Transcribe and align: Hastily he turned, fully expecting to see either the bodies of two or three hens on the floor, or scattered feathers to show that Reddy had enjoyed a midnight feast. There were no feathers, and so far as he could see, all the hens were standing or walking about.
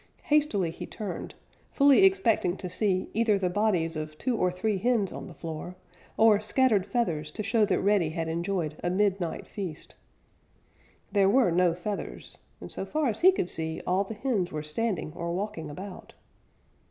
Hastily 0.23 0.71
he 0.71 0.87
turned, 0.87 1.35
fully 1.71 2.05
expecting 2.05 2.57
to 2.57 2.67
see 2.69 3.11
either 3.13 3.37
the 3.37 3.51
bodies 3.51 3.95
of 3.95 4.17
two 4.17 4.35
or 4.35 4.49
three 4.51 4.79
hens 4.79 5.13
on 5.13 5.27
the 5.27 5.33
floor, 5.35 5.75
or 6.17 6.39
scattered 6.39 6.87
feathers 6.87 7.29
to 7.29 7.43
show 7.43 7.65
that 7.65 7.79
Reddy 7.81 8.09
had 8.09 8.27
enjoyed 8.27 8.77
a 8.83 8.89
midnight 8.89 9.45
feast. 9.45 9.93
There 11.11 11.29
were 11.29 11.51
no 11.51 11.75
feathers, 11.75 12.39
and 12.59 12.71
so 12.71 12.83
far 12.83 13.09
as 13.09 13.19
he 13.19 13.31
could 13.31 13.47
see, 13.51 13.79
all 13.85 14.03
the 14.03 14.15
hens 14.15 14.51
were 14.51 14.63
standing 14.63 15.13
or 15.15 15.31
walking 15.33 15.69
about. 15.69 16.13